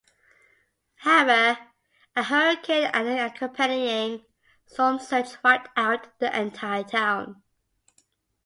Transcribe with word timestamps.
However, 0.95 1.59
a 2.15 2.23
hurricane 2.23 2.89
and 2.91 3.07
the 3.07 3.23
accompanying 3.23 4.25
storm 4.65 4.97
surge 4.97 5.29
wiped 5.43 5.69
out 5.77 6.17
the 6.17 6.35
entire 6.35 6.83
town. 6.83 7.43